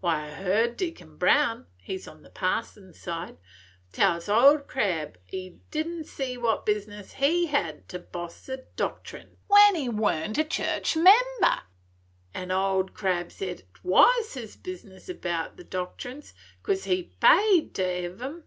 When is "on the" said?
2.08-2.30